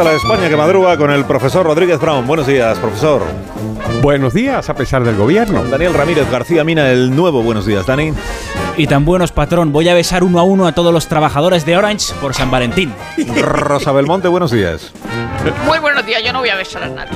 Está 0.00 0.12
la 0.12 0.16
España 0.16 0.48
que 0.48 0.56
madruga 0.56 0.96
con 0.96 1.10
el 1.10 1.26
profesor 1.26 1.66
Rodríguez 1.66 2.00
Brown. 2.00 2.26
Buenos 2.26 2.46
días, 2.46 2.78
profesor. 2.78 3.20
Buenos 4.00 4.32
días, 4.32 4.70
a 4.70 4.74
pesar 4.74 5.04
del 5.04 5.14
gobierno. 5.14 5.62
Daniel 5.64 5.92
Ramírez 5.92 6.30
García 6.30 6.64
Mina, 6.64 6.90
el 6.90 7.14
nuevo. 7.14 7.42
Buenos 7.42 7.66
días, 7.66 7.84
Dani. 7.84 8.14
Y 8.80 8.86
tan 8.86 9.04
buenos, 9.04 9.30
patrón. 9.30 9.72
Voy 9.72 9.90
a 9.90 9.94
besar 9.94 10.24
uno 10.24 10.38
a 10.38 10.42
uno 10.42 10.66
a 10.66 10.72
todos 10.72 10.90
los 10.90 11.06
trabajadores 11.06 11.66
de 11.66 11.76
Orange 11.76 12.14
por 12.18 12.32
San 12.32 12.50
Valentín. 12.50 12.94
Rosa 13.42 13.92
Belmonte, 13.92 14.26
buenos 14.26 14.50
días. 14.50 14.90
Muy 15.66 15.78
buenos 15.80 16.06
días, 16.06 16.22
yo 16.24 16.32
no 16.32 16.38
voy 16.38 16.48
a 16.48 16.56
besar 16.56 16.84
a 16.84 16.88
nadie. 16.88 17.10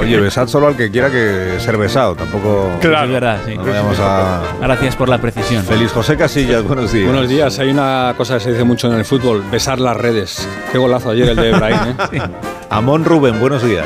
Oye, 0.00 0.18
besad 0.18 0.48
solo 0.48 0.68
al 0.68 0.78
que 0.78 0.90
quiera 0.90 1.10
que 1.10 1.60
ser 1.60 1.76
besado. 1.76 2.14
Tampoco. 2.14 2.70
Claro. 2.80 3.04
Es 3.04 3.12
verdad, 3.12 3.38
sí. 3.44 3.54
No 3.54 3.64
vayamos 3.64 3.98
a. 4.00 4.40
Gracias 4.62 4.96
por 4.96 5.10
la 5.10 5.18
precisión. 5.18 5.62
Feliz 5.62 5.92
José 5.92 6.16
Casillas, 6.16 6.62
buenos 6.62 6.90
días. 6.90 7.12
Buenos 7.12 7.28
días. 7.28 7.58
Hay 7.58 7.68
una 7.68 8.14
cosa 8.16 8.38
que 8.38 8.40
se 8.40 8.52
dice 8.52 8.64
mucho 8.64 8.90
en 8.90 8.94
el 8.94 9.04
fútbol: 9.04 9.44
besar 9.50 9.78
las 9.78 9.98
redes. 9.98 10.48
Qué 10.72 10.78
golazo 10.78 11.10
ayer 11.10 11.28
el 11.28 11.36
de 11.36 11.50
Ibrahim, 11.50 11.96
¿eh? 12.12 12.22
Amón 12.70 13.04
Rubén, 13.04 13.38
buenos 13.38 13.62
días. 13.62 13.84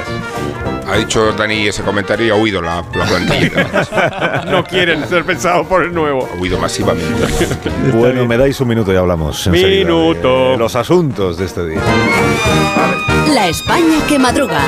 Ha 0.95 0.98
dicho 0.98 1.33
Dani 1.33 1.67
ese 1.67 1.83
comentario 1.83 2.25
y 2.25 2.31
ha 2.31 2.37
huido 2.37 2.62
la, 2.62 2.77
la 2.95 3.05
plantilla. 3.05 4.45
no 4.48 4.62
quieren 4.62 5.05
ser 5.09 5.25
pensados 5.25 5.67
por 5.67 5.83
el 5.83 5.92
nuevo. 5.92 6.28
Ha 6.33 6.41
huido 6.41 6.56
masivamente. 6.56 7.12
Bueno, 7.92 8.25
me 8.27 8.37
dais 8.37 8.61
un 8.61 8.69
minuto 8.69 8.92
y 8.92 8.97
hablamos. 8.97 9.48
Minuto. 9.48 10.53
de 10.53 10.56
los 10.56 10.77
asuntos 10.77 11.37
de 11.37 11.47
este 11.47 11.67
día. 11.67 11.81
La 13.34 13.48
España 13.48 14.06
que 14.09 14.20
madruga. 14.20 14.61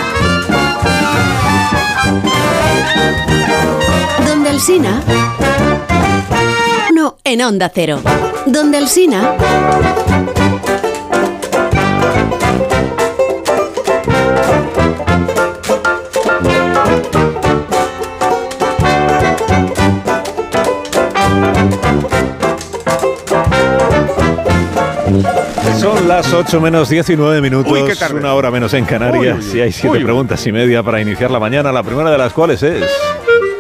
Donde 4.26 4.50
el 4.50 4.60
Sina. 4.60 5.00
No, 6.92 7.18
en 7.22 7.40
Onda 7.40 7.70
Cero. 7.72 8.00
Donde 8.46 8.78
el 8.78 8.88
Sina. 8.88 9.36
Las 26.16 26.32
8 26.32 26.60
menos 26.62 26.88
19 26.88 27.42
minutos, 27.42 27.70
Uy, 27.70 27.84
qué 27.84 28.14
una 28.14 28.32
hora 28.32 28.50
menos 28.50 28.72
en 28.72 28.86
Canarias. 28.86 29.36
Uy, 29.38 29.50
uy, 29.52 29.58
y 29.58 29.60
hay 29.60 29.72
siete 29.72 30.00
preguntas 30.00 30.46
y 30.46 30.52
media 30.52 30.82
para 30.82 30.98
iniciar 30.98 31.30
la 31.30 31.38
mañana, 31.38 31.70
la 31.72 31.82
primera 31.82 32.10
de 32.10 32.16
las 32.16 32.32
cuales 32.32 32.62
es 32.62 32.84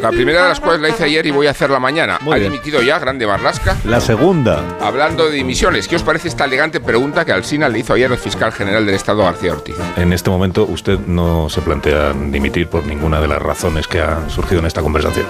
La 0.00 0.08
primera 0.10 0.44
de 0.44 0.48
las 0.48 0.60
cuales 0.60 0.80
la 0.80 0.88
hice 0.88 1.04
ayer 1.04 1.26
y 1.26 1.30
voy 1.32 1.48
a 1.48 1.50
hacerla 1.50 1.78
mañana. 1.78 2.18
Muy 2.22 2.32
ha 2.32 2.36
bien. 2.38 2.52
dimitido 2.52 2.80
ya 2.80 2.98
Grande 2.98 3.26
Marlasca. 3.26 3.76
la 3.84 4.00
segunda. 4.00 4.62
Hablando 4.80 5.26
de 5.28 5.32
dimisiones, 5.36 5.86
¿qué 5.86 5.96
os 5.96 6.02
parece 6.02 6.28
esta 6.28 6.46
elegante 6.46 6.80
pregunta 6.80 7.26
que 7.26 7.32
Alsina 7.32 7.68
le 7.68 7.80
hizo 7.80 7.92
ayer 7.92 8.10
al 8.10 8.16
fiscal 8.18 8.50
general 8.52 8.86
del 8.86 8.94
Estado, 8.94 9.22
García 9.24 9.52
Ortiz? 9.52 9.74
En 9.98 10.14
este 10.14 10.30
momento 10.30 10.64
usted 10.64 10.98
no 11.06 11.50
se 11.50 11.60
plantea 11.60 12.14
dimitir 12.14 12.68
por 12.68 12.86
ninguna 12.86 13.20
de 13.20 13.28
las 13.28 13.42
razones 13.42 13.86
que 13.86 14.00
han 14.00 14.30
surgido 14.30 14.60
en 14.60 14.66
esta 14.66 14.80
conversación. 14.80 15.26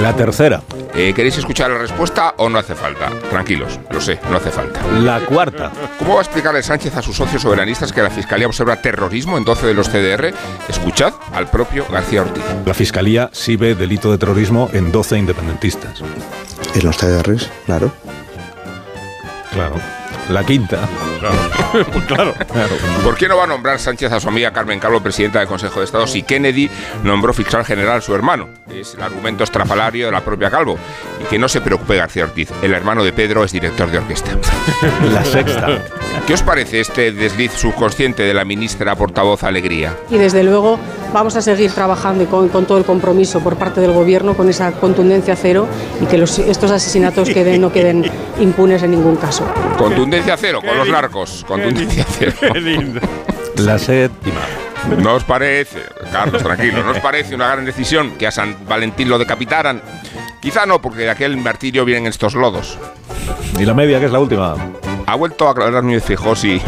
La 0.00 0.12
tercera, 0.14 0.62
Eh, 0.96 1.12
¿Queréis 1.14 1.36
escuchar 1.38 1.70
la 1.70 1.78
respuesta 1.78 2.34
o 2.36 2.48
no 2.48 2.58
hace 2.58 2.74
falta? 2.74 3.10
Tranquilos, 3.30 3.78
lo 3.90 4.00
sé, 4.00 4.20
no 4.30 4.36
hace 4.36 4.50
falta. 4.50 4.80
la 5.00 5.20
cuarta, 5.20 5.72
¿Cómo 5.98 6.14
va 6.14 6.20
a 6.20 6.22
explicarle 6.22 6.62
Sánchez 6.62 6.96
a 6.96 7.02
sus 7.02 7.16
socios 7.16 7.42
soberanistas 7.42 7.92
que 7.92 8.00
la 8.02 8.10
Fiscalía 8.10 8.46
observa 8.46 8.76
terrorismo 8.76 9.36
en 9.38 9.44
12 9.44 9.66
de 9.66 9.74
los 9.74 9.88
CDR? 9.88 10.32
Escuchad 10.68 11.12
al 11.32 11.48
propio 11.48 11.84
García 11.90 12.22
Ortiz. 12.22 12.44
la 12.64 12.74
Fiscalía 12.74 13.28
sí 13.32 13.56
ve 13.56 13.74
delito 13.74 14.10
de 14.10 14.18
terrorismo 14.18 14.68
en 14.72 14.92
12 14.92 15.18
independentistas. 15.18 16.00
En 16.74 16.84
los 16.84 16.96
CDRs, 16.96 17.50
claro. 17.66 17.92
Claro. 19.52 19.76
La 20.28 20.42
quinta, 20.44 20.78
Pues 21.92 22.04
claro. 22.06 22.34
¿Por 23.02 23.16
qué 23.16 23.26
no 23.26 23.36
va 23.36 23.44
a 23.44 23.46
nombrar 23.46 23.78
Sánchez 23.78 24.12
a 24.12 24.20
su 24.20 24.28
amiga 24.28 24.52
Carmen 24.52 24.78
Calvo 24.78 25.00
presidenta 25.00 25.40
del 25.40 25.48
Consejo 25.48 25.80
de 25.80 25.86
Estado 25.86 26.06
si 26.06 26.22
Kennedy 26.22 26.70
nombró 27.02 27.32
fiscal 27.32 27.64
general 27.64 27.98
a 27.98 28.00
su 28.00 28.14
hermano? 28.14 28.48
Es 28.70 28.94
el 28.94 29.02
argumento 29.02 29.42
estrafalario 29.44 30.06
de 30.06 30.12
la 30.12 30.20
propia 30.20 30.50
Calvo. 30.50 30.78
Y 31.20 31.24
que 31.24 31.38
no 31.38 31.48
se 31.48 31.60
preocupe 31.60 31.96
García 31.96 32.24
Ortiz, 32.24 32.50
el 32.62 32.74
hermano 32.74 33.02
de 33.02 33.12
Pedro 33.12 33.44
es 33.44 33.52
director 33.52 33.90
de 33.90 33.98
orquesta. 33.98 34.30
la 35.12 35.24
sexta, 35.24 35.78
¿Qué 36.26 36.34
os 36.34 36.42
parece 36.42 36.80
este 36.80 37.12
desliz 37.12 37.52
subconsciente 37.52 38.22
de 38.22 38.34
la 38.34 38.44
ministra 38.44 38.94
portavoz 38.94 39.42
Alegría? 39.42 39.96
Y 40.10 40.18
desde 40.18 40.44
luego 40.44 40.78
vamos 41.14 41.34
a 41.36 41.40
seguir 41.40 41.70
trabajando 41.72 42.24
y 42.24 42.26
con, 42.26 42.48
con 42.50 42.66
todo 42.66 42.76
el 42.76 42.84
compromiso 42.84 43.40
por 43.40 43.56
parte 43.56 43.80
del 43.80 43.92
Gobierno 43.92 44.34
con 44.34 44.48
esa 44.50 44.72
contundencia 44.72 45.36
cero 45.36 45.66
y 46.00 46.06
que 46.06 46.18
los- 46.18 46.38
estos 46.40 46.70
asesinatos 46.70 47.30
queden, 47.30 47.60
no 47.62 47.72
queden 47.72 48.04
impunes 48.40 48.82
en 48.82 48.90
ningún 48.90 49.16
caso. 49.16 49.44
Contundencia 49.78 50.36
cero 50.36 50.60
con 50.66 50.76
los 50.76 50.88
narcos. 50.88 51.44
Contundencia 51.48 52.04
cero. 52.18 52.32
Qué 52.52 52.60
lindo. 52.60 53.00
la 53.58 53.78
séptima, 53.78 54.40
¿No 54.98 55.14
os 55.14 55.24
parece, 55.24 55.78
Carlos, 56.12 56.42
tranquilo, 56.42 56.82
¿no 56.82 56.90
os 56.90 56.98
parece 56.98 57.34
una 57.34 57.46
gran 57.48 57.64
decisión 57.64 58.10
que 58.18 58.26
a 58.26 58.30
San 58.30 58.56
Valentín 58.68 59.08
lo 59.08 59.16
decapitaran? 59.18 59.80
Quizá 60.42 60.66
no, 60.66 60.82
porque 60.82 61.02
de 61.04 61.10
aquel 61.10 61.36
martirio 61.38 61.84
vienen 61.86 62.06
estos 62.06 62.34
lodos. 62.34 62.76
y 63.58 63.64
la 63.64 63.72
media 63.72 63.98
que 64.00 64.06
es 64.06 64.12
la 64.12 64.18
última. 64.18 64.56
Ha 65.06 65.14
vuelto 65.14 65.46
a 65.48 65.52
aclarar 65.52 65.82
Núñez 65.84 66.02
Fijó 66.04 66.34
si 66.36 66.60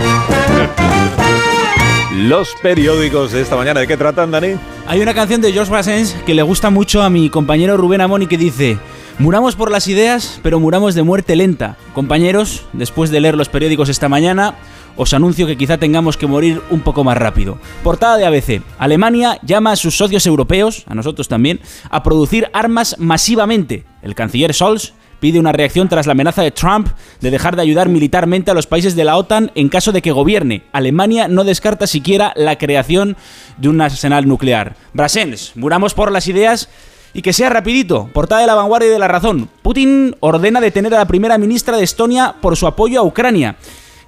Los 2.14 2.54
periódicos 2.62 3.32
de 3.32 3.42
esta 3.42 3.56
mañana, 3.56 3.80
¿de 3.80 3.86
qué 3.86 3.96
tratan, 3.96 4.30
Dani? 4.30 4.54
Hay 4.86 5.00
una 5.00 5.12
canción 5.12 5.40
de 5.40 5.52
George 5.52 5.70
Brassens 5.70 6.14
que 6.24 6.34
le 6.34 6.42
gusta 6.42 6.70
mucho 6.70 7.02
a 7.02 7.10
mi 7.10 7.28
compañero 7.30 7.76
Rubén 7.76 8.00
Amoni 8.00 8.26
que 8.26 8.38
dice: 8.38 8.78
Muramos 9.18 9.56
por 9.56 9.70
las 9.70 9.88
ideas, 9.88 10.40
pero 10.42 10.60
muramos 10.60 10.94
de 10.94 11.02
muerte 11.02 11.36
lenta. 11.36 11.78
Compañeros, 11.94 12.66
después 12.74 13.10
de 13.10 13.20
leer 13.20 13.34
los 13.34 13.48
periódicos 13.48 13.88
esta 13.88 14.10
mañana, 14.10 14.56
os 14.94 15.14
anuncio 15.14 15.46
que 15.46 15.56
quizá 15.56 15.78
tengamos 15.78 16.18
que 16.18 16.26
morir 16.26 16.60
un 16.68 16.80
poco 16.80 17.02
más 17.02 17.16
rápido. 17.16 17.56
Portada 17.82 18.18
de 18.18 18.26
ABC. 18.26 18.60
Alemania 18.78 19.38
llama 19.42 19.72
a 19.72 19.76
sus 19.76 19.96
socios 19.96 20.26
europeos, 20.26 20.84
a 20.86 20.94
nosotros 20.94 21.28
también, 21.28 21.60
a 21.88 22.02
producir 22.02 22.50
armas 22.52 22.96
masivamente. 22.98 23.86
El 24.02 24.14
canciller 24.14 24.52
Scholz 24.52 24.92
pide 25.18 25.40
una 25.40 25.52
reacción 25.52 25.88
tras 25.88 26.04
la 26.04 26.12
amenaza 26.12 26.42
de 26.42 26.50
Trump 26.50 26.88
de 27.22 27.30
dejar 27.30 27.56
de 27.56 27.62
ayudar 27.62 27.88
militarmente 27.88 28.50
a 28.50 28.54
los 28.54 28.66
países 28.66 28.96
de 28.96 29.04
la 29.04 29.16
OTAN 29.16 29.50
en 29.54 29.70
caso 29.70 29.92
de 29.92 30.02
que 30.02 30.12
gobierne. 30.12 30.64
Alemania 30.72 31.26
no 31.26 31.44
descarta 31.44 31.86
siquiera 31.86 32.34
la 32.36 32.58
creación 32.58 33.16
de 33.56 33.70
un 33.70 33.80
arsenal 33.80 34.28
nuclear. 34.28 34.76
Brassens, 34.92 35.52
muramos 35.54 35.94
por 35.94 36.12
las 36.12 36.28
ideas 36.28 36.68
y 37.12 37.22
que 37.22 37.32
sea 37.32 37.48
rapidito. 37.48 38.08
Portada 38.12 38.40
de 38.40 38.46
la 38.46 38.54
vanguardia 38.54 38.88
y 38.88 38.92
de 38.92 38.98
la 38.98 39.08
razón. 39.08 39.48
Putin 39.62 40.14
ordena 40.20 40.60
detener 40.60 40.94
a 40.94 40.98
la 40.98 41.06
primera 41.06 41.38
ministra 41.38 41.76
de 41.76 41.84
Estonia 41.84 42.36
por 42.40 42.56
su 42.56 42.66
apoyo 42.66 43.00
a 43.00 43.04
Ucrania. 43.04 43.56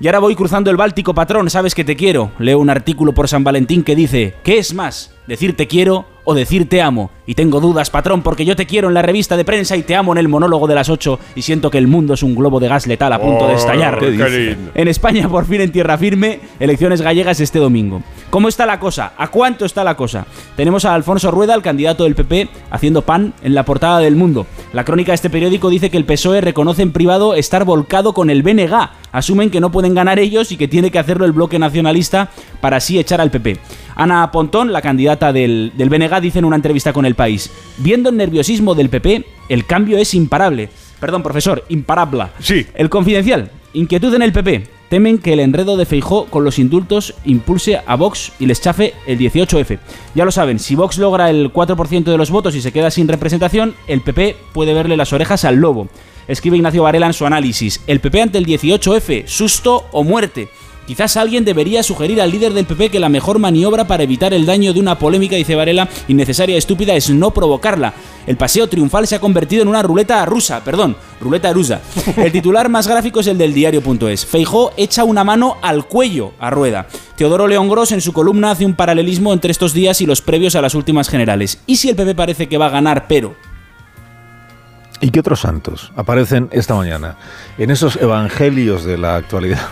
Y 0.01 0.07
ahora 0.07 0.21
voy 0.21 0.37
cruzando 0.37 0.71
el 0.71 0.77
Báltico, 0.77 1.13
patrón, 1.13 1.51
sabes 1.51 1.75
que 1.75 1.85
te 1.85 1.97
quiero. 1.97 2.31
Leo 2.39 2.61
un 2.61 2.71
artículo 2.71 3.13
por 3.13 3.29
San 3.29 3.43
Valentín 3.43 3.83
que 3.83 3.97
dice, 3.97 4.35
¿qué 4.45 4.59
es 4.59 4.73
más? 4.73 5.13
¿Decir 5.27 5.57
te 5.57 5.67
quiero 5.67 6.07
o 6.31 6.35
decir 6.35 6.69
te 6.69 6.83
amo? 6.83 7.11
Y 7.25 7.35
tengo 7.35 7.59
dudas, 7.59 7.89
patrón, 7.89 8.21
porque 8.21 8.45
yo 8.45 8.55
te 8.55 8.67
quiero 8.67 8.89
en 8.89 8.95
la 8.95 9.01
revista 9.01 9.35
de 9.35 9.47
prensa 9.47 9.79
y 9.79 9.83
te 9.83 9.97
amo 9.97 10.13
en 10.13 10.19
el 10.19 10.29
monólogo 10.29 10.67
de 10.67 10.75
las 10.75 10.91
8 10.91 11.19
y 11.35 11.41
siento 11.41 11.71
que 11.71 11.79
el 11.79 11.87
mundo 11.87 12.13
es 12.13 12.23
un 12.23 12.35
globo 12.35 12.61
de 12.61 12.69
gas 12.69 12.87
letal 12.87 13.15
a 13.15 13.19
punto 13.19 13.49
de 13.49 13.55
estallar. 13.55 13.99
qué 13.99 14.11
lindo. 14.11 14.71
En 14.75 14.89
España, 14.89 15.27
por 15.27 15.47
fin 15.47 15.63
en 15.63 15.73
tierra 15.73 15.97
firme, 15.97 16.41
elecciones 16.61 17.01
gallegas 17.01 17.41
este 17.41 17.59
domingo. 17.59 18.03
¿Cómo 18.29 18.49
está 18.49 18.67
la 18.67 18.79
cosa? 18.79 19.15
¿A 19.17 19.29
cuánto 19.29 19.65
está 19.65 19.85
la 19.85 19.97
cosa? 19.97 20.27
Tenemos 20.55 20.85
a 20.85 20.95
Alfonso 20.95 21.31
Rueda, 21.31 21.55
el 21.55 21.63
candidato 21.63 22.05
del 22.05 22.15
PP, 22.15 22.51
haciendo 22.71 23.01
pan 23.01 23.33
en 23.43 23.55
la 23.55 23.65
portada 23.65 24.01
del 24.01 24.15
mundo. 24.15 24.47
La 24.75 24.85
crónica 24.85 25.13
de 25.13 25.17
este 25.17 25.31
periódico 25.31 25.71
dice 25.71 25.89
que 25.89 25.97
el 25.97 26.05
PSOE 26.05 26.43
reconoce 26.43 26.83
en 26.83 26.93
privado 26.93 27.37
estar 27.37 27.65
volcado 27.65 28.13
con 28.13 28.29
el 28.29 28.43
BNG. 28.43 28.91
Asumen 29.13 29.51
que 29.51 29.61
no 29.61 29.73
pueden 29.73 29.95
ganar 29.95 30.19
ellos 30.19 30.53
y 30.53 30.59
que 30.59 30.69
tiene 30.69 30.91
que 30.91 30.99
hacerlo 30.99 31.25
el 31.25 31.33
bloque 31.33 31.59
nacionalista 31.59 32.29
para 32.61 32.77
así 32.77 32.99
echar 32.99 33.23
al 33.23 33.31
PP. 33.31 33.57
Ana 33.99 34.31
Pontón, 34.31 34.73
la 34.73 34.81
candidata 34.81 35.33
del, 35.33 35.73
del 35.77 35.91
BNG, 35.91 36.21
dice 36.21 36.39
en 36.39 36.45
una 36.45 36.55
entrevista 36.55 36.93
con 36.93 37.05
El 37.05 37.17
País, 37.17 37.51
viendo 37.79 38.11
el 38.11 38.17
nerviosismo 38.17 38.77
del 38.77 38.91
PP, 38.91 39.27
el 39.49 39.67
cambio 39.67 39.99
es 39.99 40.15
imparable. 40.15 40.71
Perdón, 41.01 41.25
profesor, 41.25 41.65
imparable. 41.69 42.27
Sí. 42.39 42.65
El 42.75 42.89
Confidencial. 42.89 43.51
Inquietud 43.73 44.15
en 44.15 44.23
el 44.23 44.33
PP. 44.33 44.69
Temen 44.89 45.19
que 45.19 45.33
el 45.33 45.41
enredo 45.41 45.77
de 45.77 45.85
Feijó 45.85 46.27
con 46.27 46.45
los 46.45 46.61
indultos 46.61 47.15
impulse 47.25 47.81
a 47.85 47.97
Vox 47.97 48.33
y 48.39 48.47
les 48.47 48.61
chafe 48.61 48.95
el 49.07 49.19
18F. 49.19 49.79
Ya 50.15 50.25
lo 50.25 50.31
saben, 50.31 50.61
si 50.61 50.77
Vox 50.77 50.97
logra 50.97 51.29
el 51.29 51.53
4% 51.53 52.05
de 52.05 52.17
los 52.17 52.31
votos 52.31 52.55
y 52.55 52.63
se 52.63 52.73
queda 52.73 52.91
sin 52.93 53.09
representación, 53.09 53.75
el 53.89 54.01
PP 54.01 54.37
puede 54.53 54.75
verle 54.75 54.97
las 54.97 55.13
orejas 55.13 55.45
al 55.45 55.57
lobo. 55.57 55.89
Escribe 56.29 56.57
Ignacio 56.57 56.85
Varela 56.85 57.07
en 57.07 57.15
su 57.15 57.27
análisis. 57.27 57.83
El 57.87 58.01
PP 58.01 58.23
ante 58.23 58.39
el 58.39 58.47
18F, 58.47 59.27
susto 59.27 59.87
o 59.91 60.05
muerte. 60.05 60.49
Quizás 60.89 61.19
alguien 61.19 61.45
debería 61.45 61.83
sugerir 61.83 62.19
al 62.19 62.31
líder 62.31 62.55
del 62.55 62.65
PP 62.65 62.89
que 62.89 62.99
la 62.99 63.11
mejor 63.11 63.39
maniobra 63.39 63.87
para 63.87 64.05
evitar 64.05 64.33
el 64.33 64.47
daño 64.47 64.73
de 64.73 64.81
una 64.81 64.99
polémica, 64.99 65.37
dice 65.37 65.55
Varela, 65.55 65.87
innecesaria 66.09 66.55
y 66.55 66.59
estúpida 66.59 66.95
es 66.95 67.11
no 67.11 67.31
provocarla. 67.31 67.93
El 68.27 68.39
paseo 68.39 68.71
triunfal 68.71 69.07
se 69.07 69.15
ha 69.15 69.21
convertido 69.21 69.61
en 69.61 69.69
una 69.69 69.83
ruleta 69.83 70.25
rusa, 70.25 70.65
perdón, 70.65 70.97
ruleta 71.21 71.53
rusa. 71.53 71.83
El 72.17 72.33
titular 72.33 72.71
más 72.71 72.89
gráfico 72.89 73.21
es 73.21 73.27
el 73.27 73.37
del 73.37 73.53
diario.es. 73.53 74.25
Feijó 74.25 74.73
echa 74.79 75.05
una 75.05 75.25
mano 75.25 75.59
al 75.61 75.85
cuello 75.85 76.33
a 76.39 76.49
Rueda. 76.49 76.87
Teodoro 77.17 77.47
León 77.47 77.69
Gros 77.69 77.93
en 77.93 78.01
su 78.01 78.15
columna 78.15 78.53
hace 78.53 78.65
un 78.65 78.73
paralelismo 78.73 79.35
entre 79.35 79.51
estos 79.51 79.75
días 79.75 80.01
y 80.01 80.07
los 80.07 80.23
previos 80.23 80.55
a 80.55 80.63
las 80.63 80.75
últimas 80.75 81.11
generales. 81.11 81.61
¿Y 81.67 81.77
si 81.77 81.91
el 81.91 81.97
PP 81.97 82.15
parece 82.15 82.49
que 82.49 82.57
va 82.57 82.69
a 82.69 82.71
ganar, 82.71 83.09
pero 83.09 83.37
¿Y 85.01 85.11
qué 85.11 85.21
otros 85.21 85.41
santos 85.41 85.93
aparecen 85.97 86.49
esta 86.51 86.75
mañana 86.75 87.17
en 87.57 87.71
esos 87.71 87.97
evangelios 87.97 88.85
de 88.85 88.97
la 88.99 89.17
actualidad? 89.17 89.69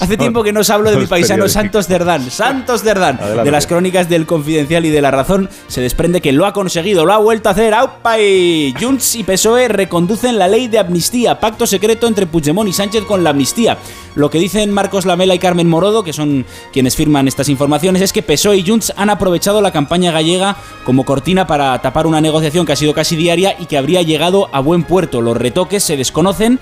Hace 0.00 0.16
tiempo 0.16 0.42
que 0.42 0.52
no 0.52 0.60
os 0.60 0.70
hablo 0.70 0.90
de 0.90 0.96
mi 0.96 1.06
paisano 1.06 1.48
Santos 1.48 1.86
Cerdán. 1.86 2.30
Santos 2.30 2.82
Cerdán. 2.82 3.18
De 3.44 3.50
las 3.50 3.66
crónicas 3.66 4.08
del 4.08 4.26
Confidencial 4.26 4.84
y 4.84 4.90
de 4.90 5.00
La 5.00 5.10
Razón 5.10 5.48
se 5.68 5.80
desprende 5.80 6.20
que 6.20 6.32
lo 6.32 6.46
ha 6.46 6.52
conseguido, 6.52 7.04
lo 7.04 7.12
ha 7.12 7.18
vuelto 7.18 7.48
a 7.48 7.52
hacer. 7.52 7.74
¡Aupa! 7.74 8.18
Y 8.18 8.74
Junts 8.80 9.16
y 9.16 9.24
PSOE 9.24 9.68
reconducen 9.68 10.38
la 10.38 10.48
ley 10.48 10.68
de 10.68 10.78
amnistía. 10.78 11.40
Pacto 11.40 11.66
secreto 11.66 12.06
entre 12.06 12.26
Puigdemont 12.26 12.68
y 12.68 12.72
Sánchez 12.72 13.04
con 13.04 13.24
la 13.24 13.30
amnistía. 13.30 13.78
Lo 14.14 14.30
que 14.30 14.38
dicen 14.38 14.72
Marcos 14.72 15.04
Lamela 15.04 15.34
y 15.34 15.38
Carmen 15.38 15.68
Morodo, 15.68 16.02
que 16.02 16.12
son 16.12 16.46
quienes 16.72 16.96
firman 16.96 17.28
estas 17.28 17.48
informaciones, 17.48 18.02
es 18.02 18.12
que 18.12 18.22
PSOE 18.22 18.56
y 18.56 18.66
Junts 18.66 18.92
han 18.96 19.10
aprovechado 19.10 19.60
la 19.60 19.72
campaña 19.72 20.12
gallega 20.12 20.56
como 20.84 21.04
cortina 21.04 21.46
para 21.46 21.78
tapar 21.82 22.06
una 22.06 22.20
negociación 22.20 22.64
que 22.64 22.72
ha 22.72 22.76
sido 22.76 22.94
casi 22.94 23.16
diaria 23.16 23.56
y 23.58 23.66
que 23.66 23.76
habría 23.76 24.02
llegado 24.02 24.48
a 24.52 24.60
buen 24.60 24.84
puerto. 24.84 25.20
Los 25.20 25.36
retoques 25.36 25.82
se 25.82 25.96
desconocen 25.96 26.58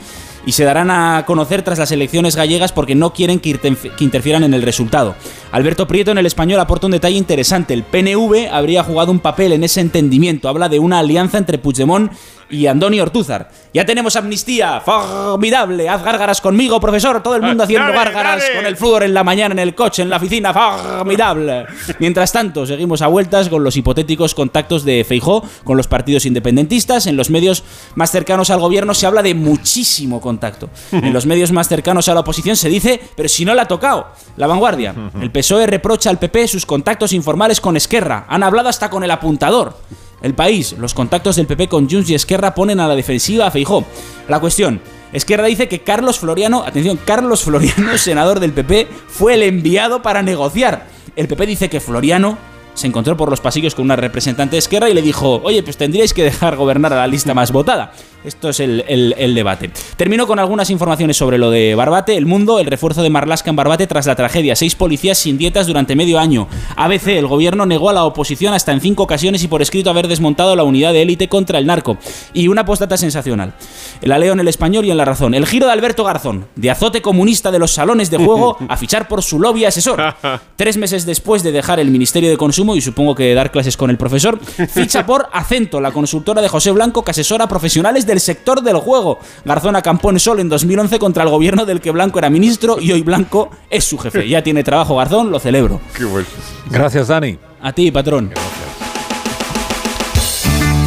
y 0.47 0.53
se 0.53 0.65
darán 0.65 0.91
a 0.91 1.25
conocer 1.27 1.63
tras 1.63 1.79
las 1.79 1.93
elecciones 1.93 2.37
gallegas 2.37 2.73
porque 2.73 2.95
no 2.95 3.13
quieren 3.13 3.41
que, 3.41 3.59
interfieran 4.01 4.45
en 4.45 4.55
el 4.55 4.63
resultado. 4.63 5.15
Alberto 5.53 5.87
Prieto 5.87 6.11
en 6.11 6.19
el 6.19 6.27
español 6.27 6.61
aporta 6.61 6.87
un 6.87 6.93
detalle 6.93 7.17
interesante. 7.17 7.75
El 7.75 7.85
PNV 7.85 8.49
habría 8.53 8.85
jugado 8.85 9.13
un 9.13 9.21
papel 9.21 9.53
en 9.53 9.65
ese 9.65 9.81
entendimiento. 9.81 10.49
Habla 10.49 10.69
de 10.69 10.79
una 10.79 10.99
alianza 10.99 11.39
entre 11.39 11.59
Puigdemont 11.59 12.13
y 12.51 12.67
Andoni 12.67 13.01
Ortúzar. 13.01 13.51
Ya 13.73 13.85
tenemos 13.85 14.17
amnistía, 14.17 14.81
formidable. 14.81 15.89
Haz 15.89 16.03
gárgaras 16.03 16.41
conmigo, 16.41 16.81
profesor. 16.81 17.23
Todo 17.23 17.37
el 17.37 17.43
mundo 17.43 17.65
haciendo 17.65 17.93
gárgaras 17.93 18.45
con 18.55 18.67
el 18.67 18.77
flúor 18.77 19.03
en 19.03 19.15
la 19.15 19.25
mañana, 19.25 19.53
en 19.53 19.59
el 19.59 19.75
coche, 19.75 20.03
en 20.03 20.11
la 20.11 20.17
oficina, 20.17 20.53
formidable. 20.53 21.67
Mientras 21.99 22.33
tanto, 22.33 22.67
seguimos 22.67 23.03
a 23.03 23.09
vueltas 23.09 23.49
con 23.49 23.65
los 23.65 23.77
hipotéticos 23.77 24.35
contactos 24.35 24.85
de 24.85 25.05
Feijó 25.05 25.45
con 25.65 25.77
los 25.77 25.89
partidos 25.89 26.27
independentistas. 26.27 27.07
En 27.07 27.17
los 27.17 27.31
medios 27.31 27.65
más 27.95 28.11
cercanos 28.11 28.51
al 28.51 28.61
gobierno 28.61 28.95
se 28.95 29.07
habla 29.07 29.23
de 29.23 29.35
muchísimo 29.35 30.21
contacto. 30.21 30.71
En 30.93 31.13
los 31.13 31.27
medios 31.27 31.53
más 31.53 31.69
cercanos 31.69 32.09
a 32.09 32.15
la 32.15 32.21
oposición 32.21 32.57
se 32.57 32.69
dice, 32.69 33.01
pero 33.17 33.29
si 33.29 33.45
no 33.45 33.55
le 33.55 33.61
ha 33.61 33.69
tocado. 33.69 34.07
La 34.37 34.47
vanguardia. 34.47 34.95
El 35.21 35.31
PSOE 35.31 35.67
reprocha 35.67 36.11
al 36.11 36.19
PP 36.19 36.49
sus 36.49 36.67
contactos 36.67 37.13
informales 37.13 37.61
con 37.61 37.77
Esquerra. 37.77 38.27
Han 38.29 38.43
hablado 38.43 38.69
hasta 38.69 38.91
con 38.91 39.03
el 39.05 39.11
apuntador. 39.11 39.77
El 40.25 40.33
país, 40.33 40.75
los 40.79 40.95
contactos 40.95 41.37
del 41.37 41.47
PP 41.47 41.69
con 41.69 41.87
Junts 41.87 42.09
y 42.09 42.15
Esquerra 42.15 42.55
ponen 42.55 42.81
a 42.81 42.89
la 42.89 42.97
defensiva 42.97 43.47
a 43.47 43.51
Feijó. 43.51 43.85
La 44.27 44.41
cuestión, 44.41 44.81
Esquerra 45.13 45.45
dice 45.45 45.69
que 45.69 45.81
Carlos 45.81 46.19
Floriano, 46.19 46.63
atención, 46.63 46.99
Carlos 47.05 47.43
Floriano, 47.43 47.99
senador 47.99 48.41
del 48.41 48.55
PP, 48.55 48.89
fue 49.07 49.35
el 49.35 49.43
enviado 49.43 50.01
para 50.01 50.23
negociar. 50.23 50.87
El 51.15 51.29
PP 51.29 51.45
dice 51.45 51.69
que 51.69 51.79
Floriano 51.79 52.39
se 52.75 52.87
encontró 52.87 53.17
por 53.17 53.31
los 53.31 53.41
pasillos 53.41 53.75
con 53.75 53.85
una 53.85 53.97
representante 53.97 54.57
de 54.57 54.59
Esquerra 54.59 54.91
y 54.91 54.95
le 54.95 55.03
dijo, 55.03 55.41
oye, 55.45 55.63
pues 55.63 55.77
tendríais 55.77 56.13
que 56.13 56.25
dejar 56.25 56.57
gobernar 56.57 56.93
a 56.93 56.97
la 56.97 57.07
lista 57.07 57.35
más 57.35 57.53
votada. 57.53 57.93
Esto 58.25 58.49
es 58.49 58.61
el, 58.61 58.85
el, 58.89 59.15
el, 59.19 59.35
debate. 59.35 59.71
Termino 59.97 60.27
con 60.27 60.39
algunas 60.39 60.71
informaciones 60.71 61.17
sobre 61.17 61.37
lo 61.37 61.51
de 61.51 61.75
Barbate. 61.75 62.17
El 62.17 62.25
mundo, 62.25 62.59
el 62.59 62.67
refuerzo 62.67 63.03
de 63.03 63.11
Marlasca 63.11 63.51
en 63.51 63.57
Barbate 63.57 63.87
tras 63.87 64.07
la 64.07 64.17
tragedia. 64.17 64.57
Seis 64.57 64.75
policías 64.75 65.19
sin 65.19 65.37
dietas 65.37 65.67
durante 65.67 65.95
medio 65.95 66.19
año. 66.19 66.49
ABC, 66.77 67.09
el 67.09 67.27
gobierno 67.27 67.67
negó 67.67 67.91
a 67.91 67.93
la 67.93 68.05
oposición 68.05 68.55
hasta 68.55 68.73
en 68.73 68.81
cinco 68.81 69.03
ocasiones 69.03 69.45
y 69.45 69.49
por 69.49 69.61
escrito 69.61 69.91
haber 69.91 70.09
desmontado 70.09 70.57
la 70.57 70.65
unidad 70.65 70.95
de 70.95 71.03
élite 71.03 71.29
contra 71.29 71.59
el 71.59 71.67
narco. 71.67 71.99
Y 72.33 72.49
una 72.49 72.65
postdata 72.65 72.97
sensacional. 72.97 73.53
La 74.01 74.19
leo 74.19 74.33
en 74.33 74.41
el 74.41 74.49
español 74.49 74.87
y 74.87 74.91
en 74.91 74.97
la 74.97 75.05
razón. 75.05 75.35
El 75.35 75.47
giro 75.47 75.67
de 75.67 75.73
Alberto 75.73 76.03
Garzón, 76.03 76.47
de 76.57 76.71
azote 76.71 77.03
comunista 77.03 77.51
de 77.51 77.59
los 77.59 77.73
salones 77.73 78.11
de 78.11 78.17
juego 78.17 78.57
a 78.69 78.77
fichar 78.79 79.07
por 79.07 79.23
su 79.23 79.39
lobby 79.39 79.67
asesor. 79.67 80.03
Tres 80.57 80.79
meses 80.79 81.05
después 81.05 81.43
de 81.43 81.53
dejar 81.53 81.79
el 81.79 81.91
Ministerio 81.91 82.31
de 82.31 82.39
Consumo 82.39 82.64
y 82.75 82.81
supongo 82.81 83.15
que 83.15 83.35
dar 83.35 83.51
clases 83.51 83.77
con 83.77 83.91
el 83.91 83.99
profesor, 83.99 84.39
ficha 84.41 85.05
por 85.05 85.29
Acento, 85.33 85.81
la 85.81 85.93
consultora 85.93 86.41
de 86.41 86.49
José 86.49 86.71
Blanco 86.71 87.05
que 87.05 87.11
asesora 87.11 87.45
a 87.45 87.49
profesionales 87.49 88.07
de 88.07 88.15
el 88.15 88.21
sector 88.21 88.63
del 88.63 88.77
juego. 88.77 89.19
Garzón 89.45 89.77
acampó 89.77 90.11
en 90.11 90.19
Sol 90.19 90.41
en 90.41 90.49
2011 90.49 90.99
contra 90.99 91.25
el 91.25 91.29
gobierno 91.29 91.67
del 91.67 91.81
que 91.81 91.91
Blanco 91.91 92.19
era 92.19 92.31
ministro 92.31 92.79
y 92.81 92.93
hoy 92.93 93.03
Blanco 93.03 93.51
es 93.69 93.85
su 93.85 93.99
jefe. 93.99 94.29
Ya 94.29 94.43
tiene 94.43 94.65
trabajo 94.65 94.97
Garzón, 94.97 95.31
lo 95.31 95.39
celebro. 95.39 95.81
Qué 95.97 96.05
bueno. 96.05 96.29
Gracias, 96.71 97.09
Dani. 97.09 97.39
A 97.61 97.73
ti, 97.73 97.91
patrón. 97.91 98.33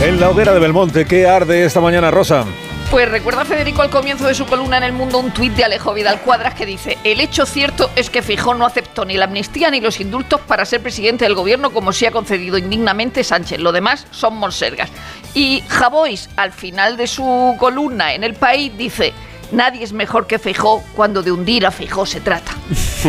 En 0.01 0.19
la 0.19 0.29
hoguera 0.29 0.53
de 0.53 0.59
Belmonte, 0.59 1.05
¿qué 1.05 1.27
arde 1.27 1.65
esta 1.65 1.81
mañana, 1.81 2.11
Rosa? 2.11 2.45
Pues 2.89 3.09
recuerda 3.09 3.43
Federico 3.43 3.81
al 3.81 3.89
comienzo 3.89 4.27
de 4.27 4.33
su 4.33 4.45
columna 4.45 4.77
en 4.77 4.83
El 4.83 4.93
Mundo 4.93 5.19
un 5.19 5.31
tuit 5.31 5.53
de 5.53 5.65
Alejo 5.65 5.93
Vidal 5.93 6.21
Cuadras 6.21 6.53
que 6.53 6.65
dice 6.65 6.97
El 7.03 7.19
hecho 7.19 7.45
cierto 7.45 7.91
es 7.97 8.09
que 8.09 8.21
Fijón 8.21 8.59
no 8.59 8.65
aceptó 8.65 9.03
ni 9.03 9.17
la 9.17 9.25
amnistía 9.25 9.69
ni 9.69 9.81
los 9.81 9.99
indultos 9.99 10.39
para 10.39 10.63
ser 10.63 10.81
presidente 10.81 11.25
del 11.25 11.35
gobierno 11.35 11.71
como 11.71 11.91
se 11.91 12.07
ha 12.07 12.11
concedido 12.11 12.57
indignamente 12.57 13.25
Sánchez. 13.25 13.59
Lo 13.59 13.73
demás 13.73 14.07
son 14.11 14.37
monsergas. 14.37 14.89
Y 15.33 15.63
Javois, 15.67 16.29
al 16.37 16.53
final 16.53 16.95
de 16.95 17.07
su 17.07 17.57
columna 17.59 18.13
en 18.13 18.23
El 18.23 18.35
País, 18.35 18.71
dice 18.77 19.13
Nadie 19.51 19.83
es 19.83 19.93
mejor 19.93 20.27
que 20.27 20.39
Feijó 20.39 20.83
cuando 20.95 21.23
de 21.23 21.31
hundir 21.31 21.65
a 21.65 21.71
Feijó 21.71 22.05
se 22.05 22.19
trata. 22.19 22.51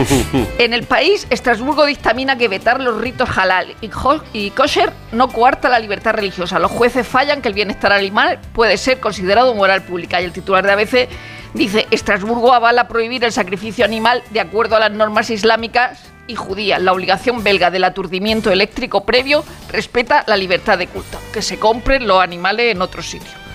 en 0.58 0.72
el 0.72 0.84
país, 0.84 1.26
Estrasburgo 1.30 1.84
dictamina 1.84 2.38
que 2.38 2.48
vetar 2.48 2.80
los 2.80 3.00
ritos 3.00 3.28
halal 3.36 3.74
y 4.32 4.50
kosher 4.50 4.92
no 5.12 5.28
coarta 5.28 5.68
la 5.68 5.80
libertad 5.80 6.14
religiosa. 6.14 6.58
Los 6.58 6.70
jueces 6.70 7.06
fallan 7.06 7.42
que 7.42 7.48
el 7.48 7.54
bienestar 7.54 7.92
animal 7.92 8.38
puede 8.52 8.76
ser 8.76 9.00
considerado 9.00 9.54
moral 9.54 9.82
pública. 9.82 10.20
Y 10.20 10.24
el 10.24 10.32
titular 10.32 10.64
de 10.64 10.72
ABC 10.72 11.08
dice, 11.54 11.86
Estrasburgo 11.90 12.52
avala 12.52 12.86
prohibir 12.86 13.24
el 13.24 13.32
sacrificio 13.32 13.84
animal 13.84 14.22
de 14.30 14.40
acuerdo 14.40 14.76
a 14.76 14.80
las 14.80 14.92
normas 14.92 15.30
islámicas 15.30 15.98
y 16.28 16.36
judías. 16.36 16.80
La 16.80 16.92
obligación 16.92 17.42
belga 17.42 17.70
del 17.70 17.82
aturdimiento 17.82 18.52
eléctrico 18.52 19.04
previo 19.04 19.44
respeta 19.72 20.22
la 20.28 20.36
libertad 20.36 20.78
de 20.78 20.86
culto. 20.86 21.18
Que 21.32 21.42
se 21.42 21.58
compren 21.58 22.06
los 22.06 22.22
animales 22.22 22.72
en 22.72 22.80
otro 22.80 23.02
sitio. 23.02 23.47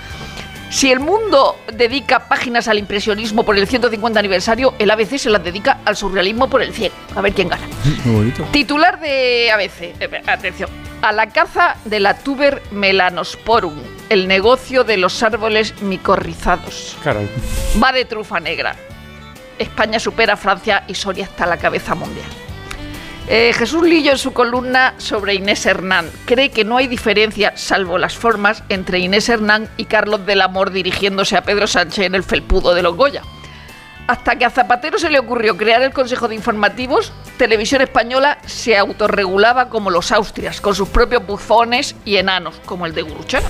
Si 0.74 0.92
el 0.92 1.00
mundo 1.00 1.56
dedica 1.72 2.27
páginas 2.27 2.68
al 2.68 2.80
impresionismo 2.80 3.44
por 3.44 3.56
el 3.56 3.68
150 3.68 4.20
aniversario, 4.20 4.74
el 4.80 4.89
ABC 4.89 5.20
se 5.20 5.30
las 5.30 5.44
dedica 5.44 5.82
al 5.86 5.96
surrealismo 5.96 6.50
por 6.50 6.63
el 6.63 6.74
100. 6.74 6.92
A 7.15 7.22
ver 7.22 7.32
quién 7.34 7.48
gana. 7.48 7.62
Muy 8.03 8.15
bonito. 8.15 8.44
Titular 8.51 9.00
de 9.00 9.51
ABC. 9.51 9.94
Eh, 10.00 10.24
atención. 10.25 10.72
A 11.03 11.12
la 11.12 11.30
caza 11.30 11.75
de 11.86 12.00
la 12.00 12.18
tuber 12.18 12.63
melanosporum, 12.72 13.75
el 14.10 14.27
negocio 14.27 14.84
de 14.84 14.98
los 14.98 15.22
árboles 15.22 15.80
micorrizados. 15.84 16.98
Caray. 17.03 17.30
Va 17.82 17.92
de 17.92 18.06
trufa 18.06 18.39
negra. 18.39 18.75
España 19.60 20.00
supera 20.00 20.34
a 20.34 20.38
Francia 20.38 20.86
y 20.88 20.96
Soria 20.96 21.25
está 21.25 21.44
a 21.44 21.48
la 21.48 21.58
cabeza 21.58 21.94
mundial. 21.94 22.25
Eh, 23.30 23.53
Jesús 23.53 23.84
Lillo 23.84 24.12
en 24.12 24.18
su 24.18 24.34
columna 24.34 24.96
sobre 24.98 25.36
Inés 25.36 25.65
Hernán 25.65 26.12
cree 26.25 26.51
que 26.51 26.65
no 26.65 26.77
hay 26.77 26.88
diferencia, 26.88 27.53
salvo 27.56 27.98
las 27.98 28.18
formas, 28.18 28.63
entre 28.68 29.00
Inés 29.00 29.30
Hernán 29.30 29.70
y 29.77 29.86
Carlos 29.86 30.25
del 30.25 30.42
Amor 30.42 30.72
dirigiéndose 30.72 31.38
a 31.38 31.44
Pedro 31.44 31.65
Sánchez 31.65 32.06
en 32.06 32.15
el 32.15 32.24
felpudo 32.24 32.74
de 32.74 32.84
los 32.84 32.96
Goya. 32.98 33.22
Hasta 34.08 34.36
que 34.36 34.44
a 34.44 34.50
Zapatero 34.50 35.00
se 35.00 35.10
le 35.10 35.20
ocurrió 35.20 35.56
crear 35.56 35.82
el 35.82 35.94
Consejo 35.94 36.27
de 36.27 36.36
Informativos, 36.36 37.13
Televisión 37.38 37.82
Española 37.82 38.39
se 38.46 38.77
autorregulaba 38.77 39.70
como 39.70 39.89
los 39.89 40.12
Austrias, 40.12 40.60
con 40.60 40.75
sus 40.75 40.89
propios 40.89 41.25
bufones 41.25 41.96
y 42.03 42.18
enanos, 42.18 42.56
como 42.65 42.86
el 42.86 42.94
de 42.94 43.03
Guruchana. 43.03 43.48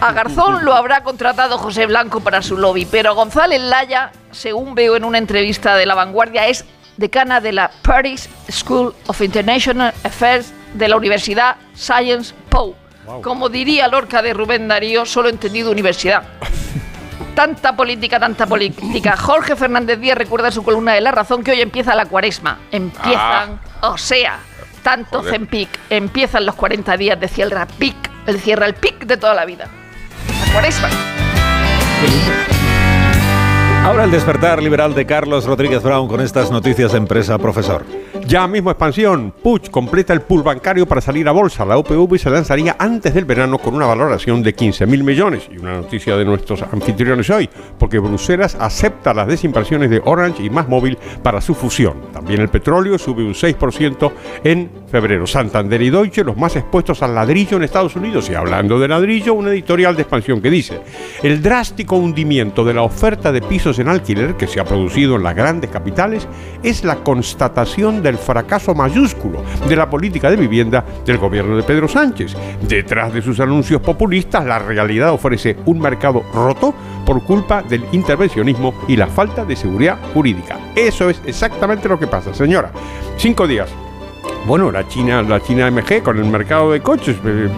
A 0.00 0.12
Garzón 0.12 0.64
lo 0.64 0.74
habrá 0.74 1.02
contratado 1.02 1.58
José 1.58 1.86
Blanco 1.86 2.20
para 2.20 2.42
su 2.42 2.56
lobby, 2.56 2.86
pero 2.86 3.16
González 3.16 3.60
Laya, 3.60 4.12
según 4.30 4.76
veo 4.76 4.94
en 4.94 5.04
una 5.04 5.18
entrevista 5.18 5.76
de 5.76 5.86
La 5.86 5.94
Vanguardia, 5.96 6.46
es 6.46 6.64
decana 6.96 7.40
de 7.40 7.52
la 7.52 7.70
Paris 7.82 8.28
School 8.50 8.94
of 9.06 9.20
International 9.20 9.92
Affairs 10.04 10.52
de 10.74 10.88
la 10.88 10.96
Universidad 10.96 11.56
Science 11.74 12.34
Po. 12.48 12.74
Como 13.22 13.48
diría 13.48 13.86
Lorca 13.88 14.20
de 14.20 14.34
Rubén 14.34 14.66
Darío, 14.68 15.06
solo 15.06 15.28
entendido 15.28 15.70
universidad. 15.70 16.24
Tanta 17.34 17.76
política, 17.76 18.18
tanta 18.18 18.46
política. 18.46 19.14
Jorge 19.14 19.56
Fernández 19.56 20.00
Díaz 20.00 20.16
recuerda 20.16 20.50
su 20.50 20.62
columna 20.62 20.94
de 20.94 21.02
La 21.02 21.10
Razón 21.10 21.44
que 21.44 21.50
hoy 21.50 21.60
empieza 21.60 21.94
la 21.94 22.06
cuaresma. 22.06 22.60
Empiezan, 22.72 23.60
o 23.82 23.98
sea, 23.98 24.38
tanto 24.82 25.22
Zempic, 25.22 25.68
empiezan 25.90 26.46
los 26.46 26.54
40 26.54 26.96
días 26.96 27.20
de 27.20 27.28
cierra 27.28 27.66
pic, 27.66 27.94
el 28.26 28.40
cierra 28.40 28.64
el 28.64 28.74
pic 28.74 29.04
de 29.04 29.18
toda 29.18 29.34
la 29.34 29.44
vida. 29.44 29.68
La 30.46 30.52
cuaresma. 30.54 30.88
Ahora 33.86 34.02
el 34.02 34.10
despertar 34.10 34.60
liberal 34.60 34.96
de 34.96 35.06
Carlos 35.06 35.44
Rodríguez 35.44 35.80
Brown 35.80 36.08
con 36.08 36.20
estas 36.20 36.50
noticias 36.50 36.92
empresa, 36.92 37.38
profesor. 37.38 37.84
Ya 38.26 38.48
mismo 38.48 38.72
expansión. 38.72 39.32
Puig 39.40 39.70
completa 39.70 40.12
el 40.12 40.22
pool 40.22 40.42
bancario 40.42 40.84
para 40.86 41.00
salir 41.00 41.28
a 41.28 41.30
bolsa. 41.30 41.64
La 41.64 41.78
UPV 41.78 42.18
se 42.18 42.28
lanzaría 42.28 42.74
antes 42.76 43.14
del 43.14 43.24
verano 43.24 43.58
con 43.58 43.76
una 43.76 43.86
valoración 43.86 44.42
de 44.42 44.52
15 44.52 44.86
mil 44.86 45.04
millones. 45.04 45.48
Y 45.48 45.58
una 45.58 45.74
noticia 45.74 46.16
de 46.16 46.24
nuestros 46.24 46.62
anfitriones 46.62 47.30
hoy, 47.30 47.48
porque 47.78 48.00
Bruselas 48.00 48.56
acepta 48.58 49.14
las 49.14 49.28
desinversiones 49.28 49.90
de 49.90 50.02
Orange 50.04 50.42
y 50.42 50.50
Más 50.50 50.68
Móvil 50.68 50.98
para 51.22 51.40
su 51.40 51.54
fusión. 51.54 52.10
También 52.12 52.40
el 52.40 52.48
petróleo 52.48 52.98
sube 52.98 53.22
un 53.22 53.34
6% 53.34 54.10
en 54.42 54.68
febrero. 54.90 55.28
Santander 55.28 55.80
y 55.82 55.90
Deutsche, 55.90 56.24
los 56.24 56.36
más 56.36 56.56
expuestos 56.56 57.04
al 57.04 57.14
ladrillo 57.14 57.58
en 57.58 57.62
Estados 57.62 57.94
Unidos. 57.94 58.28
Y 58.28 58.34
hablando 58.34 58.80
de 58.80 58.88
ladrillo, 58.88 59.34
una 59.34 59.50
editorial 59.50 59.94
de 59.94 60.02
expansión 60.02 60.42
que 60.42 60.50
dice, 60.50 60.80
el 61.22 61.40
drástico 61.40 61.94
hundimiento 61.94 62.64
de 62.64 62.74
la 62.74 62.82
oferta 62.82 63.30
de 63.30 63.40
pisos 63.40 63.75
en 63.78 63.88
alquiler 63.88 64.36
que 64.36 64.46
se 64.46 64.60
ha 64.60 64.64
producido 64.64 65.16
en 65.16 65.22
las 65.22 65.34
grandes 65.34 65.70
capitales 65.70 66.26
es 66.62 66.84
la 66.84 66.96
constatación 66.96 68.02
del 68.02 68.18
fracaso 68.18 68.74
mayúsculo 68.74 69.42
de 69.68 69.76
la 69.76 69.88
política 69.88 70.30
de 70.30 70.36
vivienda 70.36 70.84
del 71.04 71.18
gobierno 71.18 71.56
de 71.56 71.62
Pedro 71.62 71.88
Sánchez. 71.88 72.34
Detrás 72.68 73.12
de 73.12 73.22
sus 73.22 73.40
anuncios 73.40 73.80
populistas, 73.80 74.44
la 74.44 74.58
realidad 74.58 75.12
ofrece 75.12 75.56
un 75.66 75.78
mercado 75.78 76.22
roto 76.34 76.74
por 77.04 77.22
culpa 77.24 77.62
del 77.62 77.84
intervencionismo 77.92 78.74
y 78.88 78.96
la 78.96 79.06
falta 79.06 79.44
de 79.44 79.56
seguridad 79.56 79.98
jurídica. 80.12 80.58
Eso 80.74 81.08
es 81.08 81.20
exactamente 81.24 81.88
lo 81.88 81.98
que 81.98 82.06
pasa, 82.06 82.34
señora. 82.34 82.70
Cinco 83.16 83.46
días 83.46 83.70
bueno, 84.46 84.70
la 84.70 84.86
China, 84.86 85.22
la 85.22 85.40
China 85.40 85.70
MG 85.70 86.02
con 86.02 86.18
el 86.18 86.24
mercado 86.26 86.72
de 86.72 86.80
coches 86.80 87.16
eh, 87.24 87.48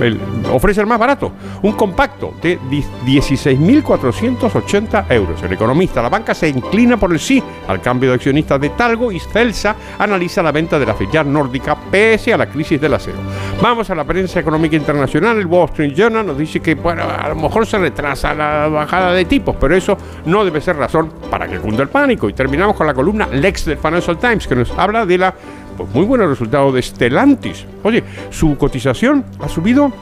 el- 0.00 0.20
ofrece 0.52 0.80
el 0.80 0.86
más 0.86 0.98
barato, 0.98 1.32
un 1.62 1.72
compacto 1.72 2.34
de 2.42 2.58
16.480 3.06 5.06
euros. 5.10 5.42
El 5.42 5.52
economista, 5.52 6.02
la 6.02 6.08
banca 6.08 6.34
se 6.34 6.48
inclina 6.48 6.96
por 6.96 7.12
el 7.12 7.18
sí 7.18 7.42
al 7.68 7.80
cambio 7.80 8.10
de 8.10 8.16
accionistas 8.16 8.60
de 8.60 8.70
Talgo 8.70 9.12
y 9.12 9.20
Celsa 9.20 9.74
analiza 9.98 10.42
la 10.42 10.52
venta 10.52 10.78
de 10.78 10.86
la 10.86 10.94
filial 10.94 11.32
nórdica 11.32 11.76
pese 11.90 12.32
a 12.32 12.36
la 12.36 12.46
crisis 12.46 12.80
del 12.80 12.94
acero. 12.94 13.18
Vamos 13.62 13.88
a 13.90 13.94
la 13.94 14.04
prensa 14.04 14.40
económica 14.40 14.76
internacional, 14.76 15.38
el 15.38 15.46
Wall 15.46 15.68
Street 15.70 15.94
Journal 15.94 16.26
nos 16.26 16.38
dice 16.38 16.60
que 16.60 16.74
bueno, 16.74 17.02
a 17.04 17.28
lo 17.28 17.36
mejor 17.36 17.66
se 17.66 17.78
retrasa 17.78 18.34
la 18.34 18.68
bajada 18.68 19.12
de 19.12 19.24
tipos, 19.24 19.56
pero 19.60 19.74
eso 19.74 19.96
no 20.26 20.44
debe 20.44 20.60
ser 20.60 20.76
razón 20.76 21.10
para 21.30 21.48
que 21.48 21.58
cunda 21.58 21.82
el 21.82 21.88
pánico. 21.88 22.28
Y 22.28 22.32
terminamos 22.32 22.76
con 22.76 22.86
la 22.86 22.94
columna 22.94 23.28
Lex 23.30 23.64
del 23.64 23.78
Financial 23.78 24.18
Times 24.18 24.46
que 24.46 24.54
nos 24.56 24.70
habla 24.78 25.06
de 25.06 25.18
la 25.18 25.34
pues 25.76 25.88
muy 25.94 26.04
buenos 26.04 26.28
resultados 26.28 26.74
de 26.74 26.82
Stellantis. 26.82 27.66
Oye, 27.82 28.02
su 28.30 28.56
cotización 28.56 29.24
ha 29.40 29.48
subido 29.48 29.92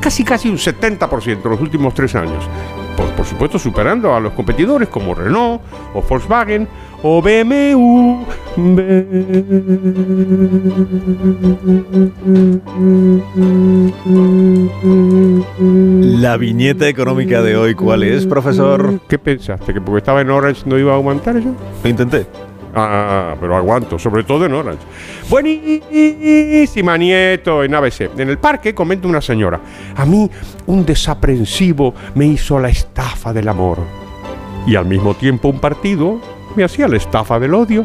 casi 0.00 0.24
casi 0.24 0.48
un 0.48 0.56
70% 0.56 1.44
en 1.44 1.50
los 1.50 1.60
últimos 1.60 1.94
tres 1.94 2.14
años. 2.14 2.44
Por, 2.96 3.06
por 3.10 3.24
supuesto, 3.24 3.58
superando 3.58 4.14
a 4.14 4.20
los 4.20 4.32
competidores 4.32 4.88
como 4.88 5.14
Renault 5.14 5.62
o 5.94 6.02
Volkswagen 6.02 6.68
o 7.02 7.20
BMW. 7.22 8.22
La 16.20 16.36
viñeta 16.36 16.88
económica 16.88 17.42
de 17.42 17.56
hoy, 17.56 17.74
¿cuál 17.74 18.02
es, 18.02 18.26
profesor? 18.26 19.00
¿Qué 19.08 19.18
pensaste? 19.18 19.72
¿Que 19.72 19.80
porque 19.80 19.98
estaba 19.98 20.20
en 20.20 20.30
Orange 20.30 20.62
no 20.66 20.78
iba 20.78 20.92
a 20.92 20.96
aumentar 20.96 21.36
eso? 21.36 21.54
Lo 21.82 21.90
intenté. 21.90 22.26
Ah, 22.74 23.36
pero 23.38 23.56
aguanto, 23.56 23.98
sobre 23.98 24.24
todo 24.24 24.46
en 24.46 24.54
Orange. 24.54 24.82
Buenísima, 25.28 26.96
nieto, 26.96 27.62
en 27.62 27.74
ABC. 27.74 28.10
En 28.16 28.30
el 28.30 28.38
parque 28.38 28.74
comenta 28.74 29.08
una 29.08 29.20
señora. 29.20 29.60
A 29.96 30.06
mí, 30.06 30.30
un 30.66 30.86
desaprensivo 30.86 31.94
me 32.14 32.26
hizo 32.26 32.58
la 32.58 32.68
estafa 32.68 33.32
del 33.32 33.48
amor. 33.48 33.78
Y 34.66 34.76
al 34.76 34.86
mismo 34.86 35.14
tiempo 35.14 35.48
un 35.48 35.60
partido 35.60 36.20
me 36.56 36.64
hacía 36.64 36.88
la 36.88 36.96
estafa 36.96 37.38
del 37.38 37.54
odio. 37.54 37.84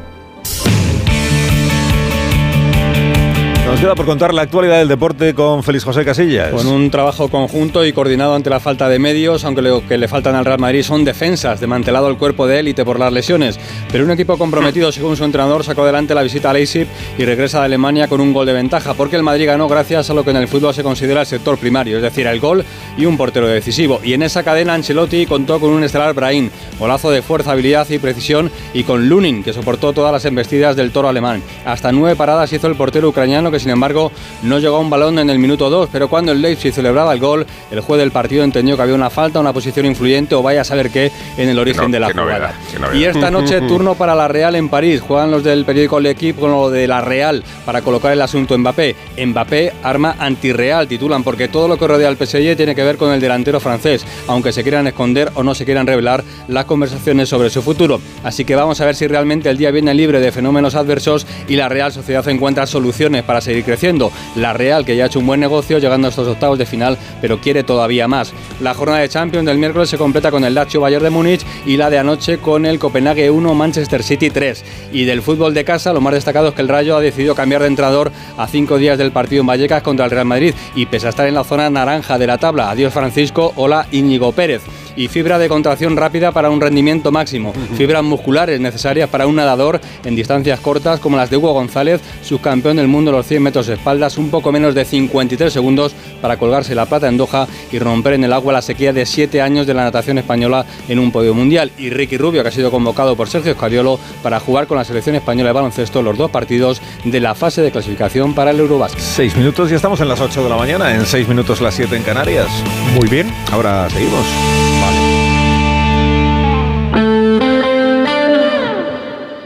Nos 3.67 3.81
queda 3.81 3.95
por 3.95 4.05
contar 4.05 4.33
la 4.33 4.43
actualidad 4.43 4.79
del 4.79 4.88
deporte 4.88 5.33
con 5.33 5.62
Félix 5.62 5.83
José 5.83 6.05
Casillas. 6.05 6.51
Con 6.51 6.67
un 6.67 6.89
trabajo 6.89 7.27
conjunto 7.27 7.86
y 7.86 7.91
coordinado 7.91 8.33
ante 8.33 8.50
la 8.50 8.62
falta 8.62 8.88
de 8.88 8.97
medios, 8.97 9.43
aunque 9.43 9.62
lo 9.62 9.86
que 9.86 9.97
le 9.97 10.07
faltan 10.07 10.36
al 10.36 10.45
Real 10.45 10.57
Madrid 10.57 10.83
son 10.83 11.03
defensas, 11.03 11.59
desmantelado 11.59 12.07
el 12.07 12.15
cuerpo 12.15 12.47
de 12.47 12.59
élite 12.59 12.86
por 12.86 12.97
las 12.97 13.12
lesiones. 13.12 13.59
Pero 13.91 14.05
un 14.05 14.12
equipo 14.12 14.38
comprometido, 14.38 14.89
según 14.93 15.17
su 15.17 15.25
entrenador, 15.25 15.65
sacó 15.65 15.81
adelante 15.83 16.15
la 16.15 16.24
visita 16.24 16.50
a 16.50 16.53
Leipzig 16.53 16.88
y 17.17 17.25
regresa 17.25 17.59
de 17.59 17.65
Alemania 17.65 18.07
con 18.07 18.21
un 18.21 18.31
gol 18.31 18.45
de 18.45 18.53
ventaja, 18.53 18.93
porque 18.93 19.17
el 19.17 19.24
Madrid 19.24 19.47
ganó 19.47 19.67
gracias 19.67 20.09
a 20.09 20.13
lo 20.13 20.24
que 20.24 20.31
en 20.31 20.38
el 20.38 20.47
fútbol 20.47 20.74
se 20.74 20.81
considera 20.81 21.19
el 21.19 21.27
sector 21.27 21.57
primario, 21.57 21.97
es 21.97 22.03
decir, 22.03 22.25
el 22.25 22.39
gol 22.39 22.63
y 22.97 23.05
un 23.05 23.17
portero 23.17 23.47
decisivo. 23.47 24.00
Y 24.01 24.13
en 24.13 24.24
esa 24.24 24.43
cadena 24.43 24.75
Ancelotti 24.75 25.25
contó 25.25 25.59
con 25.59 25.71
un 25.71 25.83
estelar 25.83 26.13
Brahim, 26.13 26.50
golazo 26.79 27.12
de 27.12 27.21
fuerza, 27.21 27.51
habilidad 27.51 27.88
y 27.89 28.00
precisión, 28.00 28.50
y 28.74 28.83
con 28.83 29.09
Lunin, 29.09 29.43
que 29.43 29.51
soportó 29.51 29.91
todas 29.91 30.13
las 30.13 30.24
embestidas 30.24 30.77
del 30.77 30.91
toro 30.91 31.09
alemán. 31.09 31.43
Hasta 31.65 31.91
nueve 31.91 32.15
paradas 32.15 32.53
hizo 32.53 32.67
el 32.67 32.75
portero 32.75 33.09
ucraniano, 33.09 33.51
que 33.51 33.57
sin 33.60 33.72
embargo 33.72 34.12
no 34.44 34.60
llegó 34.60 34.78
a 34.78 34.80
un 34.80 34.90
balón 34.90 35.20
en 35.20 35.30
el 35.30 35.40
minuto 35.40 35.70
2, 35.70 35.90
pero 35.92 36.08
cuando 36.08 36.32
el 36.32 36.42
Leipzig 36.42 36.74
celebraba 36.74 37.14
el 37.14 37.20
gol, 37.20 37.46
el 37.72 37.80
juez 37.82 38.00
del 38.00 38.12
partido 38.12 38.44
entendió 38.44 38.76
que 38.76 38.82
había 38.82 38.96
una 38.96 39.10
falta, 39.10 39.40
una 39.40 39.54
posición 39.54 39.86
influyente 39.86 40.36
o 40.36 40.42
vaya 40.44 40.62
a 40.62 40.64
saber 40.64 40.90
qué 40.90 41.12
en 41.38 41.50
el 41.50 41.60
origen 41.60 41.84
no- 41.86 41.90
de 41.90 42.00
la 42.00 42.12
jugada. 42.12 42.54
novedad. 42.80 42.94
Y 42.94 43.04
esta 43.06 43.32
noche 43.32 43.62
turno 43.68 43.96
para 43.96 44.16
la 44.16 44.28
Real 44.28 44.56
en 44.56 44.70
París. 44.70 45.02
Juegan 45.02 45.32
los 45.32 45.44
del 45.44 45.66
periódico 45.66 46.00
L'Equipe 46.00 46.40
con 46.40 46.52
lo 46.52 46.70
de 46.70 46.88
la 46.88 47.02
Real 47.02 47.44
para 47.66 47.82
colocar 47.82 48.12
el 48.14 48.22
asunto 48.22 48.58
Mbappé. 48.58 48.96
Mbappé, 49.26 49.74
arma 49.84 50.16
antirreal, 50.20 50.88
titulan, 50.88 51.24
porque 51.24 51.48
todo 51.48 51.68
lo 51.68 51.78
que 51.78 51.88
rodea 51.88 52.08
al 52.10 52.18
PSG 52.18 52.56
tiene 52.56 52.76
que 52.76 52.84
ver 52.84 52.98
con 52.98 53.12
el 53.12 53.20
delantero 53.20 53.60
francés, 53.60 54.06
aunque 54.28 54.52
se 54.52 54.64
quieran 54.64 54.88
esconder 54.88 55.32
o 55.36 55.44
no 55.44 55.56
se 55.56 55.66
quieran 55.66 55.88
revelar 55.88 56.24
las 56.48 56.66
conversaciones 56.66 57.30
sobre 57.30 57.50
su 57.50 57.62
futuro. 57.62 58.00
Así 58.24 58.46
que 58.46 58.56
vamos 58.56 58.80
a 58.82 58.86
ver 58.86 58.96
si 58.96 59.08
realmente 59.08 59.50
el 59.50 59.58
día 59.58 59.72
viene 59.72 59.94
libre 59.94 60.20
de 60.20 60.32
fenómenos 60.32 60.76
adversos 60.76 61.26
y 61.48 61.56
la 61.56 61.70
Real 61.70 61.92
Sociedad 61.92 62.28
encuentra 62.28 62.66
soluciones 62.68 63.24
para 63.24 63.42
seguir 63.48 63.63
creciendo. 63.63 64.12
La 64.36 64.54
Real, 64.54 64.86
que 64.86 64.96
ya 64.96 65.06
ha 65.06 65.08
hecho 65.08 65.20
un 65.20 65.25
buen 65.27 65.39
negocio 65.39 65.80
llegando 65.80 66.08
a 66.08 66.10
estos 66.10 66.27
octavos 66.27 66.60
de 66.60 66.66
final, 66.66 66.98
pero 67.22 67.39
quiere 67.39 67.63
todavía 67.63 68.08
más. 68.08 68.34
La 68.62 68.74
jornada 68.74 69.01
de 69.01 69.10
Champions 69.10 69.46
del 69.46 69.58
miércoles 69.58 69.89
se 69.89 69.98
completa 69.98 70.32
con 70.32 70.44
el 70.44 70.54
Lazio 70.54 70.82
Bayern 70.82 71.04
de 71.04 71.10
Múnich 71.10 71.46
y 71.66 71.77
la 71.77 71.89
de 71.89 71.98
anoche 71.98 72.38
con 72.38 72.66
el 72.66 72.80
Copenhague 72.80 73.32
1 73.32 73.54
Manchester 73.54 74.04
City 74.04 74.30
3. 74.30 74.63
Y 74.92 75.06
del 75.06 75.22
fútbol 75.22 75.54
de 75.54 75.66
casa, 75.66 75.94
lo 75.94 76.01
más 76.01 76.13
destacado 76.13 76.50
es 76.50 76.54
que 76.54 76.62
el 76.62 76.68
Rayo 76.68 76.96
ha 76.96 77.01
decidido 77.01 77.36
cambiar 77.36 77.62
de 77.62 77.68
entrenador 77.68 78.12
a 78.38 78.48
cinco 78.48 78.77
días 78.77 78.98
del 78.98 79.12
partido 79.12 79.42
en 79.42 79.48
Vallecas 79.48 79.82
contra 79.82 80.06
el 80.06 80.12
Real 80.12 80.25
Madrid 80.25 80.54
y 80.75 80.86
pese 80.86 81.08
a 81.08 81.10
estar 81.10 81.27
en 81.27 81.34
la 81.34 81.44
zona 81.44 81.70
naranja 81.70 82.18
de 82.18 82.27
la 82.27 82.38
tabla, 82.38 82.70
adiós 82.70 82.94
Francisco, 82.94 83.54
hola 83.56 83.88
Íñigo 83.92 84.32
Pérez. 84.32 84.63
Y 84.98 85.08
fibra 85.08 85.38
de 85.38 85.48
contracción 85.48 85.96
rápida 85.96 86.32
para 86.32 86.50
un 86.50 86.60
rendimiento 86.60 87.12
máximo. 87.12 87.54
Fibras 87.77 88.04
musculares 88.04 88.60
necesarias 88.60 89.08
para 89.10 89.27
un 89.27 89.36
nadador 89.36 89.80
en 90.04 90.16
distancias 90.16 90.60
cortas 90.60 91.00
como 91.00 91.16
las 91.18 91.30
de 91.30 91.38
Hugo 91.38 91.54
González, 91.54 92.01
subcampeón 92.24 92.77
del 92.77 92.88
mundo 92.88 93.12
de 93.12 93.18
los 93.18 93.27
100 93.27 93.44
metros 93.44 93.68
de 93.68 93.75
espaldas, 93.75 94.18
un 94.18 94.32
poco 94.32 94.51
menos 94.51 94.74
de 94.74 94.84
53 94.84 95.54
segundos 95.54 95.94
para 96.20 96.38
colgarse 96.38 96.74
la 96.74 96.88
plata 96.88 97.08
en 97.08 97.18
Doha 97.18 97.48
y 97.72 97.77
romper 97.77 98.13
en 98.13 98.24
el 98.24 98.34
agua 98.34 98.54
la 98.54 98.62
sequía 98.63 98.92
de 98.92 99.06
7 99.06 99.39
años 99.39 99.68
de 99.68 99.75
la 99.75 99.84
natación 99.84 100.18
española 100.18 100.66
en 100.89 100.98
un 100.98 101.12
podio 101.12 101.34
mundial. 101.36 101.72
Y 101.77 101.92
Ricky 101.92 102.18
Rubio, 102.18 102.42
que 102.42 102.50
ha 102.50 102.51
sido 102.51 102.72
convocado 102.72 103.16
por 103.16 103.30
Sergio 103.30 103.51
Escariolo 103.51 104.00
para 104.24 104.39
jugar 104.39 104.66
con 104.66 104.77
la 104.77 104.84
selección 104.84 105.16
española 105.16 105.50
de 105.50 105.54
baloncesto 105.54 106.01
los 106.01 106.18
dos 106.18 106.32
partidos 106.32 106.82
de 107.04 107.20
la 107.20 107.36
fase 107.36 107.62
de 107.62 107.72
clasificación 107.72 108.34
para 108.34 108.50
el 108.50 108.60
Eurobasket. 108.60 109.00
Seis 109.00 109.36
minutos 109.38 109.72
y 109.72 109.75
estamos 109.75 110.01
en 110.01 110.08
las 110.08 110.20
8 110.20 110.44
de 110.44 110.50
la 110.50 110.58
mañana, 110.58 110.96
en 110.96 111.06
seis 111.06 111.27
minutos 111.27 111.62
las 111.62 111.75
7 111.75 111.96
en 111.96 112.04
Canarias. 112.04 112.48
Muy 112.96 113.08
bien. 113.08 113.32
Ahora 113.51 113.88
seguimos. 113.89 114.25